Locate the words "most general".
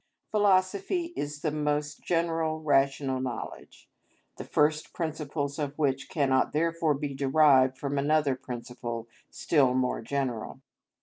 1.51-2.59